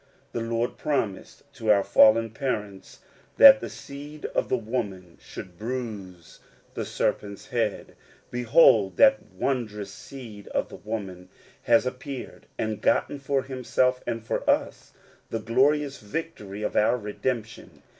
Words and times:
The 0.31 0.41
Lord 0.41 0.77
promised 0.77 1.43
to 1.53 1.69
our 1.69 1.83
fallen 1.83 2.31
parents 2.31 3.01
that 3.37 3.59
the 3.59 3.69
seed 3.69 4.25
of 4.33 4.49
the 4.49 4.57
woman 4.57 5.19
should 5.21 5.59
bruise 5.59 6.39
the 6.73 6.85
serpent's 6.85 7.49
head: 7.49 7.95
behold, 8.31 8.97
that 8.97 9.21
wondrous 9.33 9.93
Seed 9.93 10.47
of 10.47 10.69
the 10.69 10.75
woman 10.77 11.29
has 11.65 11.85
appeared, 11.85 12.47
and 12.57 12.81
gotten 12.81 13.19
for 13.19 13.43
himself, 13.43 14.01
and 14.07 14.23
for 14.25 14.49
us, 14.49 14.91
the 15.29 15.37
glorious 15.37 15.99
victory 15.99 16.63
of 16.63 16.75
our 16.75 16.97
redemption 16.97 17.83